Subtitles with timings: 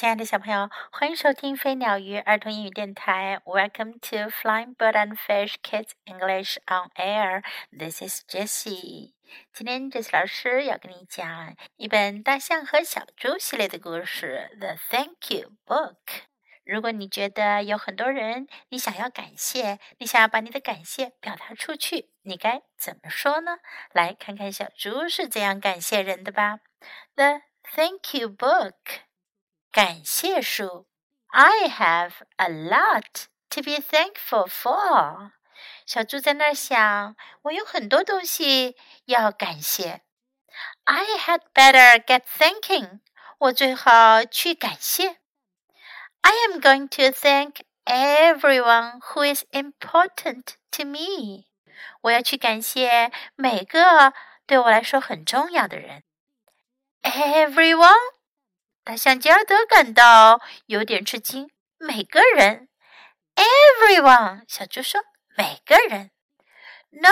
[0.00, 3.38] 亲爱的小朋友，欢迎收听飞鸟鱼儿童英语电台。
[3.44, 7.42] Welcome to Flying Bird and Fish Kids English on Air.
[7.70, 9.12] This is Jessie.
[9.52, 15.96] 今天 Jessie 老师要跟你讲一本大象和小猪系列的故事，《The Thank You Book》。
[16.64, 23.58] 如果你觉得有很多人你想要感谢，你想要把你的感谢表达出去，你该怎么说呢？
[23.92, 26.60] 来看看小猪是怎样感谢人的吧。
[27.16, 27.42] The
[27.74, 28.72] Thank You Book，
[29.71, 30.87] 感谢书。
[31.27, 35.31] I have a lot to be thankful for。
[35.85, 40.01] 小猪在那儿想，我有很多东西要感谢。
[40.85, 42.99] I had better get thanking。
[43.37, 45.17] 我最好去感谢。
[46.21, 51.45] I am going to thank everyone who is important to me。
[52.01, 54.13] 我要去感谢每个
[54.45, 56.03] 对我来说很重要的人。
[57.03, 57.93] Everyone，
[58.89, 61.49] 大象吉尔德感到有点吃惊。
[61.77, 62.69] 每个人，
[63.35, 65.03] Everyone，小猪说：“
[65.35, 66.11] 每个人。”
[66.91, 67.09] No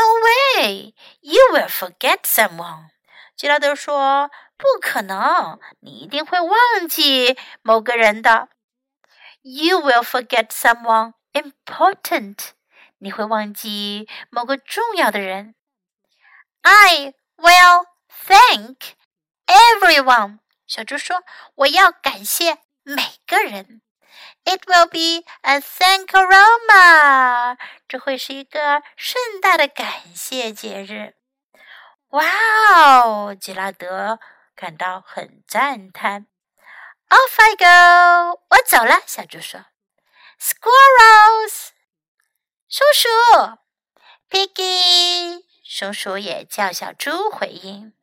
[0.57, 2.89] way，you will forget someone。
[3.35, 8.49] 吉拉德说：“不可能，你一定会忘记某个人的。”
[9.41, 12.51] You will forget someone important。
[12.99, 15.55] 你会忘记某个重要的人。
[16.61, 17.85] I will
[18.25, 21.24] thank。Everyone， 小猪说
[21.56, 23.82] ：“我要感谢每个人。”
[24.44, 27.56] It will be a thankaroma，
[27.88, 31.16] 这会是一个盛大的感谢节日。
[32.10, 32.24] 哇
[33.02, 34.20] 哦，吉拉德
[34.54, 36.26] 感到很赞叹。
[37.08, 39.02] Off I go，我走了。
[39.06, 39.66] 小猪说
[40.40, 41.70] ：“Squirrels，
[42.68, 43.08] 松鼠
[44.30, 47.94] ，Piggy，松鼠也叫小猪回应。”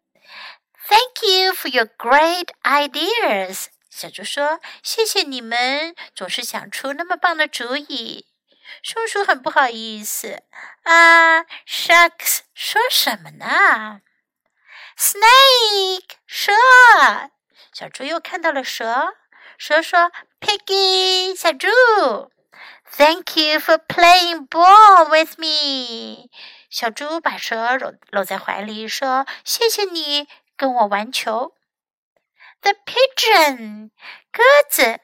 [0.88, 8.28] Thank you for your great ideas，小猪说：“谢谢你们总是想出那么棒的主意。”
[8.84, 10.44] 松鼠很不好意思
[10.84, 14.02] 啊，Sharks 说什么呢
[14.98, 16.52] ？Snake 蛇，
[17.74, 19.16] 小猪又看到了蛇。
[19.58, 21.68] 蛇说：“Piggy 小猪
[22.92, 26.30] ，Thank you for playing ball with me。”
[26.70, 31.55] 小猪把蛇搂搂在怀里说：“谢谢你。”跟我玩球。
[32.61, 33.91] The pigeon，
[34.31, 35.01] 鸽子，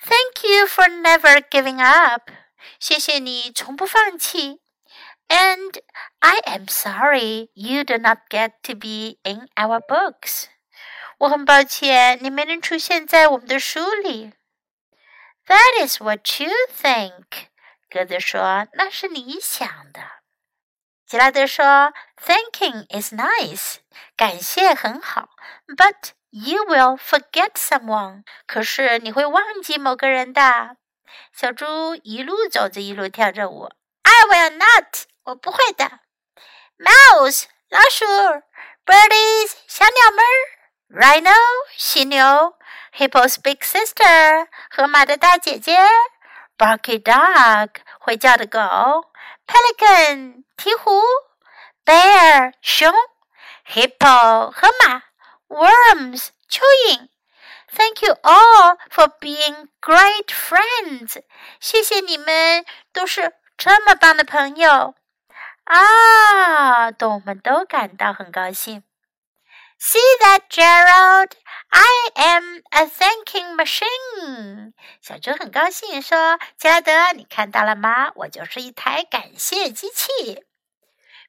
[0.00, 2.30] Thank you for never giving up，
[2.78, 4.60] 谢谢你从不放弃。
[5.28, 5.82] And
[6.20, 10.46] I am sorry you do not get to be in our books。
[11.18, 14.32] 我很抱歉你没能出现在我们的书里。
[15.46, 17.48] That is what you think，
[17.88, 20.00] 鸽子说，那是你想的。
[21.06, 23.76] 吉拉德说 ：“Thanking is nice，
[24.16, 25.30] 感谢很好，
[25.66, 28.24] but you will forget someone。
[28.46, 30.76] 可是你会忘记某个人的。”
[31.32, 33.70] 小猪一路走着，一路跳着舞。“
[34.02, 36.00] I will not，我不会的。”“
[36.78, 38.04] Mouse，老鼠；
[38.84, 41.34] birdies，小鸟们；rhino，
[41.76, 42.54] 犀牛；
[42.96, 45.76] hippo's big sister，河马的大姐姐；
[46.58, 47.70] barky dog，
[48.00, 49.04] 会叫的狗；
[49.46, 51.02] pelican。”鹈鹕
[51.89, 52.93] ，bear 熊
[53.65, 55.01] ，hippo 河马
[55.47, 57.09] ，worms 蚯蚓。
[57.75, 61.23] Thank you all for being great friends。
[61.59, 62.63] 谢谢你们
[62.93, 64.93] 都是这么棒的朋友
[65.63, 66.91] 啊！
[66.91, 68.83] 动物们都感到很高兴。
[69.79, 71.31] See that, Gerald?
[71.69, 74.73] I am a thanking machine。
[75.01, 78.11] 小猪很高兴说：“吉拉德，你看到了吗？
[78.15, 80.43] 我就是一台感谢机器。”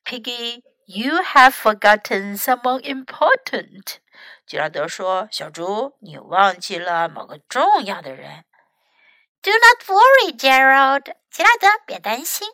[0.04, 3.98] Piggy, you have forgotten someone important.
[4.46, 8.44] 吉拉德说：“小猪，你忘记了某个重要的人。”
[9.42, 11.14] Do not worry, Gerald.
[11.30, 12.48] 吉拉德，别担心。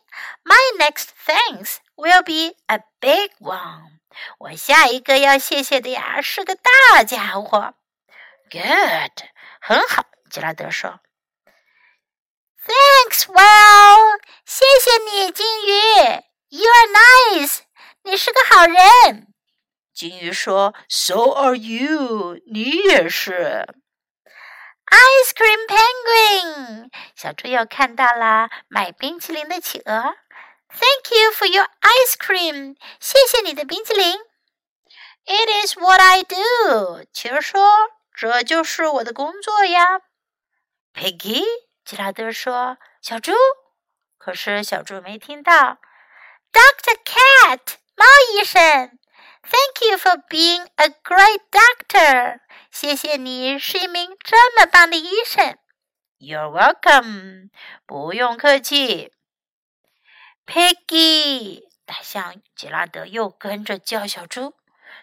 [0.44, 3.98] My next thanks will be a big one.
[4.38, 7.74] 我下一个要谢谢的呀，是个大家伙。
[8.50, 9.26] Good，
[9.60, 10.04] 很好。
[10.30, 11.00] 吉拉德说。
[12.66, 14.20] Thanks, Well.
[14.44, 15.70] 谢谢你，金鱼。
[16.66, 16.88] You are
[17.38, 17.60] nice，
[18.02, 19.28] 你是个好人。
[19.94, 23.68] 金鱼说：“So are you，你也是。”
[24.90, 30.16] Ice cream penguin，小猪又看到了买冰淇淋的企鹅。
[30.68, 34.18] Thank you for your ice cream，谢谢你的冰淇淋。
[35.24, 37.62] It is what I do，企鹅说
[38.12, 40.00] ：“这就是我的工作呀。”
[40.92, 41.44] Piggy，
[41.84, 43.30] 吉拉德说：“小猪。”
[44.18, 45.78] 可是小猪没听到。
[46.56, 47.60] Doctor Cat，
[47.96, 48.98] 猫医生
[49.42, 52.40] Thank you for being a great doctor.
[52.70, 55.58] 谢谢你是一名这么棒的医生。
[56.18, 57.50] You're welcome.
[57.84, 59.12] 不用客气。
[60.46, 64.54] Piggy，大象吉拉德又跟着叫小猪，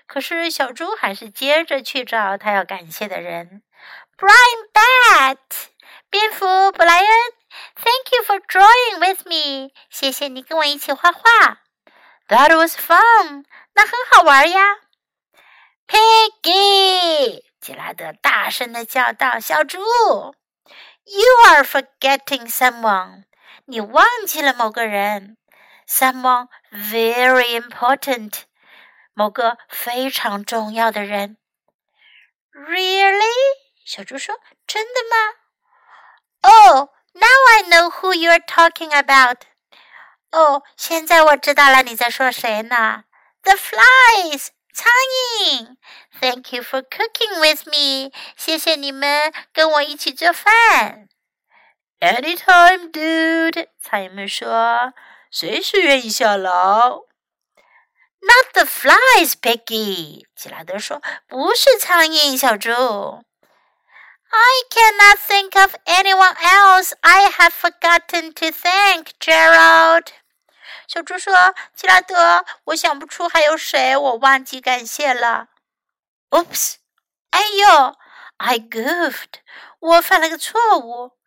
[0.08, 3.62] 可是小猪还是接着去找他要感谢的人。
[4.18, 5.23] Brian Bat，
[10.03, 11.23] 谢谢你跟我一起画画。
[12.29, 13.45] That was fun，
[13.75, 14.61] 那很好玩呀。
[15.87, 19.79] Piggy，吉拉德大声的叫道：“小猪。”
[21.05, 23.25] You are forgetting someone.
[23.65, 25.39] 你忘记了某个人，
[25.89, 28.43] someone very important，
[29.15, 31.39] 某个非常重要的人。
[32.53, 33.25] Really？
[33.87, 35.17] 小猪说：“真的吗？”
[36.43, 37.27] Oh, now
[37.57, 39.47] I know who you are talking about.
[40.33, 43.05] 哦，现在我知道了你在说谁呢？
[43.43, 44.91] The flies，苍
[45.43, 45.77] 蝇。
[46.21, 48.13] Thank you for cooking with me.
[48.37, 51.09] 谢谢你们跟我一起做饭。
[52.01, 53.69] Anytime, dude.
[53.83, 54.93] 苍蝇们说：“
[55.31, 57.05] 随时愿意效劳。”
[58.21, 60.27] Not the flies, Piggy.
[60.37, 62.71] 吉拉德说：“不是苍蝇，小猪。”
[64.31, 70.13] I cannot think of anyone else I have forgotten to thank, Gerald.
[70.88, 71.34] 小猪说
[71.76, 75.48] ：“吉拉德，我想不出还有谁我忘记感谢了。”
[76.32, 76.76] Oops！
[77.32, 77.98] 哎呦
[78.38, 79.42] ，I goofed！
[79.80, 81.18] 我犯了个错误。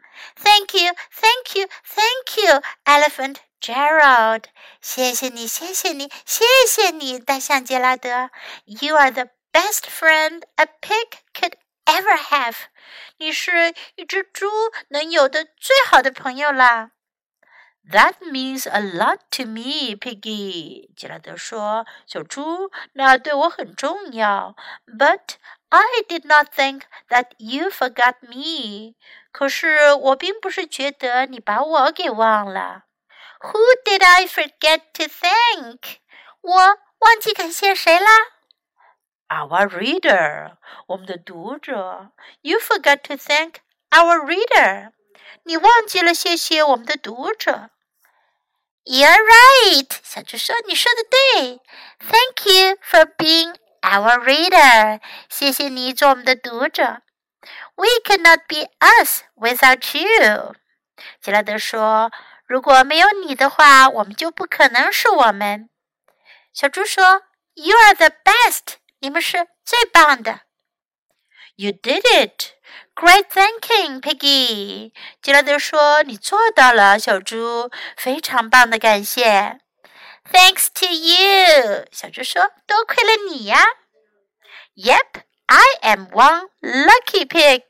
[0.42, 4.44] Thank you, thank you, thank you, Elephant Gerald！
[4.80, 8.30] 谢谢你，谢谢你，谢谢你，大象杰拉德。
[8.64, 11.54] You are the best friend a pig could
[11.84, 12.56] ever have！
[13.18, 14.48] 你是一只猪
[14.88, 16.92] 能有的最好的朋友啦。
[17.89, 20.93] That means a lot to me, Piggy。
[20.95, 24.55] 吉拉德说：“小猪，那对我很重要。
[24.85, 25.35] But
[25.69, 28.95] I did not think that you forgot me。
[29.31, 32.83] 可是我并不是觉得你把我给忘了。
[33.39, 35.97] Who did I forget to thank？
[36.41, 38.09] 我忘记感谢谁啦？
[39.27, 42.11] Our reader，我们的读者。
[42.41, 43.55] You forgot to thank
[43.89, 44.91] our reader。
[45.43, 47.71] 你忘记了谢谢我们的读者。
[48.88, 51.60] You're right，小猪说：“你说的对。
[52.08, 57.02] Thank you for being our reader，谢谢你做我们的读者。
[57.74, 60.54] We cannot be us without you。”
[61.20, 62.12] 吉拉德说
[62.46, 65.68] ：“如果没有你的话，我们就不可能是我们。”
[66.54, 67.22] 小猪说
[67.54, 70.42] ：“You are the best，你们是最棒的。”
[71.56, 72.52] You did it.
[72.94, 74.92] Great thanking, Piggy.
[75.22, 79.58] 吉拉德说：“你做到了，小猪，非常棒的感谢。”
[80.30, 81.86] Thanks to you.
[81.92, 83.58] 小猪说：“多亏了你呀。”
[84.76, 87.62] Yep, I am one lucky pig.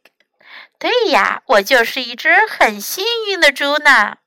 [0.78, 4.18] 对呀，我就是一只很幸运的猪呢。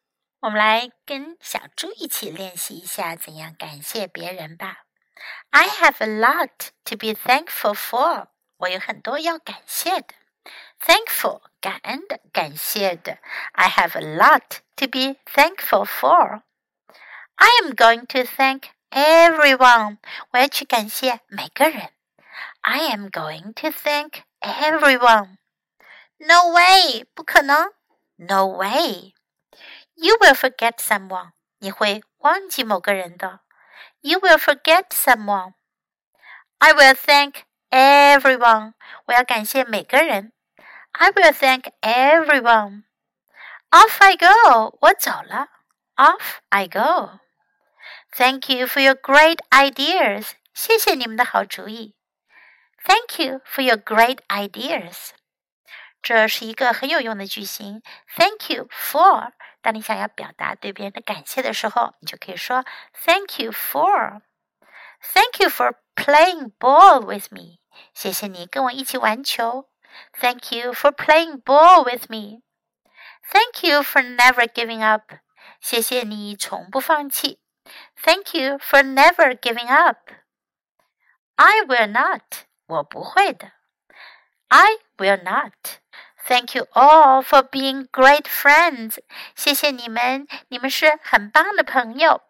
[0.41, 4.85] 我们来跟小猪一起练习一下怎样感谢别人吧。
[5.50, 8.27] I have a lot to be thankful for.
[8.58, 10.14] 我有很多要感谢的，
[10.81, 13.19] thankful 感恩的，感谢的。
[13.52, 16.43] I have a lot to be thankful for.
[17.37, 19.99] I am going to thank everyone.
[20.31, 21.90] 我要去感谢每个人。
[22.61, 25.38] I am going to thank everyone.
[26.19, 27.72] No way，不可能。
[28.16, 29.14] No way.
[29.94, 31.33] You will forget someone.
[31.59, 33.40] 你会忘记某个人的。
[34.00, 35.54] You will forget someone.
[36.59, 38.75] I will thank everyone，
[39.06, 40.33] 我要感谢每个人。
[40.92, 42.85] I will thank everyone.
[43.71, 45.49] Off I go，我走了。
[45.97, 47.18] Off I go.
[48.16, 51.97] Thank you for your great ideas，谢谢你们的好主意。
[52.85, 55.11] Thank you for your great ideas。
[56.00, 57.83] 这是一个很有用的句型。
[58.14, 62.64] Thank you for，当你想要表达对别人的感谢的时候，你就可以说
[63.04, 67.58] Thank you for。Thank you for playing ball with me。
[67.92, 69.68] 谢谢你跟我一起玩球。
[70.21, 72.42] Thank you for playing ball with me.
[73.33, 75.14] Thank you for never giving up.
[75.61, 77.40] 谢谢你从不放弃。
[78.02, 80.11] Thank you for never giving up.
[81.37, 82.44] I will not.
[82.66, 83.52] 我不会的。
[84.49, 85.78] I will not.
[86.26, 88.99] Thank you all for being great friends.
[89.35, 92.23] 谢谢你们，你们是很棒的朋友。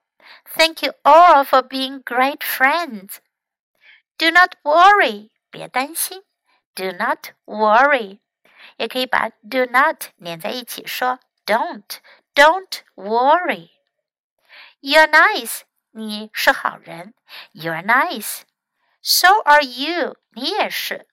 [0.56, 3.16] Thank you all for being great friends.
[4.16, 5.30] Do not worry.
[5.50, 6.22] 别担心，
[6.74, 8.20] Do not worry，
[8.76, 11.98] 也可以把 do not 连在一起说，Don't
[12.34, 15.62] don't worry。You're nice，
[15.92, 17.14] 你是好人。
[17.52, 18.42] You're nice。
[19.00, 21.08] So are you，你也是。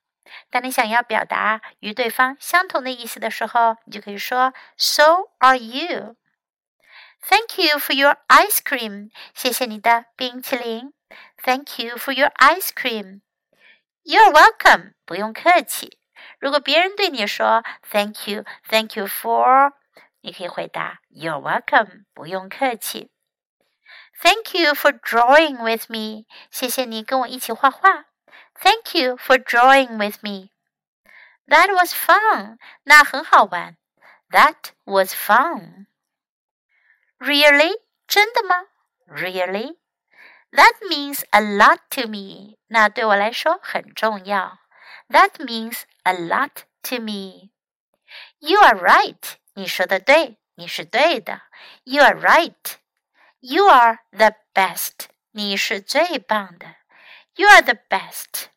[0.50, 10.92] 当你想要表达与对方相同的意思的时候，你就可以说 So are you。Thank you for your ice cream，谢谢你的冰淇淋。
[11.44, 13.20] Thank you for your ice cream。
[14.07, 15.99] You're welcome，不用客气。
[16.39, 19.73] 如果别人对你说 Thank you，Thank you for，
[20.21, 23.11] 你可以回答 You're welcome，不用客气。
[24.21, 28.05] Thank you for drawing with me，谢谢你跟我一起画画。
[28.53, 30.51] Thank you for drawing with me.
[31.45, 32.59] That was fun.
[32.83, 33.75] 那很好玩。
[34.29, 35.87] That was fun.
[37.19, 37.81] Really?
[38.07, 38.67] 真的吗
[39.05, 39.75] ？Really?
[40.52, 42.58] That means a lot to me.
[42.68, 44.58] 那对我来说很重要。
[45.08, 47.50] That means a lot to me.
[48.38, 49.36] You are right.
[49.54, 51.42] 你说的对，你是对的。
[51.84, 52.74] You are right.
[53.40, 55.06] You are the best.
[55.30, 56.82] 你是最棒的。
[57.36, 58.50] you are the best.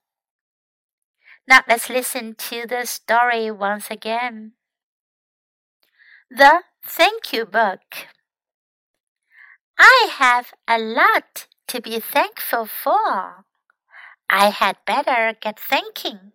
[1.47, 4.53] Now let's listen to the story once again.
[6.29, 8.07] The Thank You Book.
[9.77, 13.46] I have a lot to be thankful for.
[14.28, 16.32] I had better get thanking.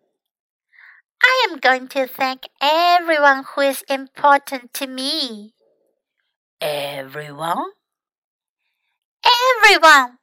[1.21, 5.53] I am going to thank everyone who is important to me.
[6.61, 7.71] Everyone?
[9.25, 10.19] Everyone!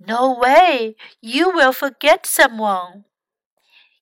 [0.00, 0.96] No way!
[1.20, 3.04] You will forget someone.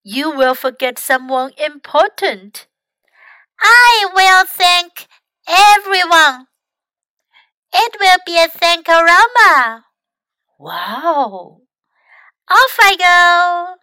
[0.02, 2.66] You will forget someone important.
[3.60, 5.06] I will thank
[5.46, 6.46] everyone.
[7.74, 9.84] It will be a thank-a-rama.
[10.62, 11.62] Wow!
[12.50, 13.76] Off I go.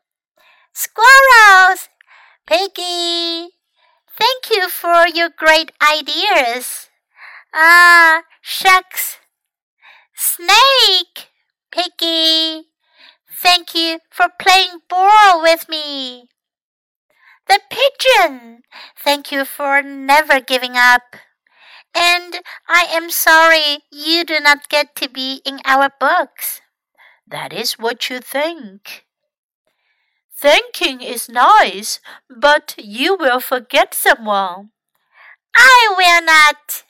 [0.73, 1.89] Squirrels!
[2.45, 3.49] Piggy!
[4.13, 6.89] Thank you for your great ideas.
[7.51, 9.17] Ah, shucks.
[10.13, 11.31] Snake!
[11.71, 12.67] Piggy,
[13.41, 16.29] thank you for playing ball with me.
[17.47, 18.61] The pigeon,
[18.95, 21.15] thank you for never giving up.
[21.95, 26.61] And I am sorry you do not get to be in our books.
[27.27, 29.05] That is what you think.
[30.35, 34.71] Thinking is nice, but you will forget someone.
[35.55, 36.83] I will not.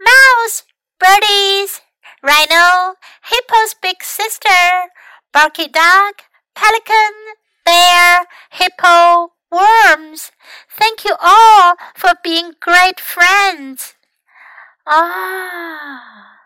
[0.00, 0.64] Mouse,
[0.98, 1.80] birdies,
[2.22, 4.90] rhino, hippo's big sister,
[5.32, 6.14] barky dog,
[6.54, 7.12] pelican,
[7.64, 10.32] bear, hippo, worms.
[10.70, 13.94] Thank you all for being great friends.
[14.86, 16.38] Ah.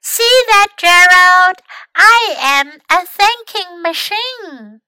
[0.00, 1.56] See that, Gerald?
[1.96, 4.80] I am a thanking machine.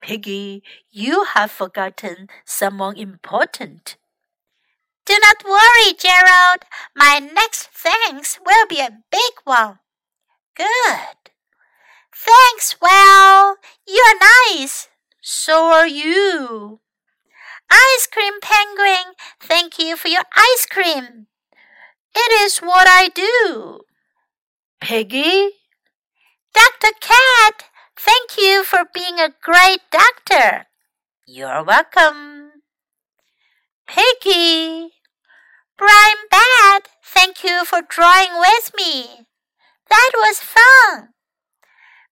[0.00, 3.96] Piggy, you have forgotten someone important.
[5.04, 6.64] Do not worry, Gerald.
[6.94, 9.78] My next thanks will be a big one.
[10.56, 11.30] Good.
[12.14, 13.56] Thanks, well,
[13.86, 14.18] you're
[14.52, 14.88] nice.
[15.20, 16.80] So are you.
[17.70, 21.26] Ice cream penguin, thank you for your ice cream.
[22.14, 23.80] It is what I do.
[24.80, 25.59] Piggy?
[26.60, 26.92] Dr.
[27.00, 27.64] Cat,
[27.96, 30.66] thank you for being a great doctor.
[31.26, 32.50] You're welcome.
[33.86, 34.90] Piggy,
[35.78, 39.26] Brian Bat, thank you for drawing with me.
[39.88, 41.08] That was fun.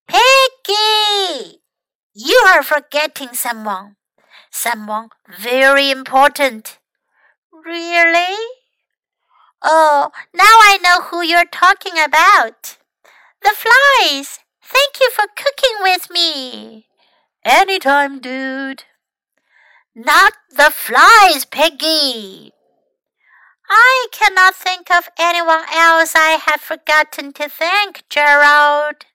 [0.06, 1.60] Piggy,
[2.14, 3.96] you are forgetting someone.
[4.50, 6.78] Someone very important.
[7.52, 8.36] Really?
[9.62, 12.78] Oh, now I know who you're talking about.
[13.42, 14.40] The flies.
[14.62, 16.86] Thank you for cooking with me.
[17.44, 18.84] Anytime, dude.
[19.94, 22.52] Not the flies, Piggy.
[23.70, 29.06] I cannot think of anyone else I have forgotten to thank, Gerald.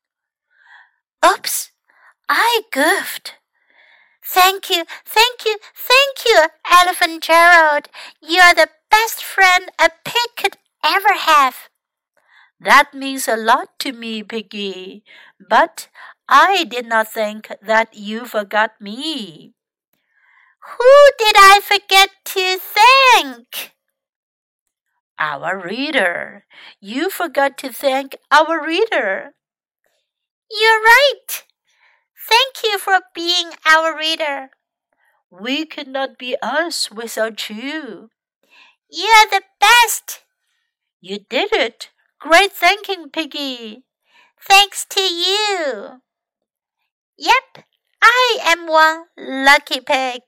[1.26, 1.72] Oops,
[2.30, 3.36] I goofed.
[4.26, 7.88] Thank you, thank you, thank you, Elephant Gerald.
[8.22, 11.70] You're the best friend a pig could ever have.
[12.64, 15.04] That means a lot to me, Piggy.
[15.40, 15.90] But
[16.28, 19.54] I did not think that you forgot me.
[20.62, 23.76] Who did I forget to thank?
[25.18, 26.46] Our reader.
[26.80, 29.34] You forgot to thank our reader.
[30.50, 31.44] You're right.
[32.30, 34.52] Thank you for being our reader.
[35.32, 38.10] We could not be us without you.
[38.90, 40.24] You're the best.
[41.02, 41.90] You did it.
[42.24, 43.84] Great thanking, Piggy.
[44.40, 46.00] Thanks to you.
[47.18, 47.66] Yep,
[48.02, 50.22] I am one lucky pig.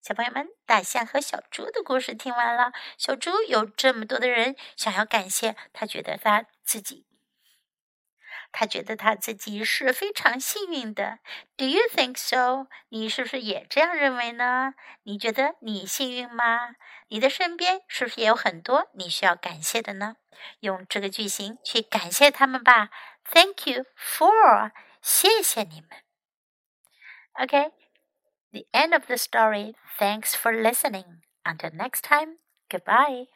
[0.00, 2.70] 小朋友们，大象和小猪的故事听完了。
[2.96, 7.04] 小猪有这么多的人想要感谢，他觉得他自己，
[8.57, 11.19] 他觉得他自己是非常幸运的。
[11.57, 12.67] Do you think so？
[12.89, 14.73] 你是不是也这样认为呢？
[15.03, 16.75] 你觉得你幸运吗？
[17.09, 20.15] 你的身边是不是也有很多你需要感谢的呢？
[20.59, 22.89] 用这个句型去感谢他们吧。
[23.31, 24.71] Thank you for，
[25.01, 25.89] 谢谢你们。
[27.35, 29.75] Okay，the end of the story.
[29.97, 31.21] Thanks for listening.
[31.43, 32.37] Until next time,
[32.69, 33.27] goodbye.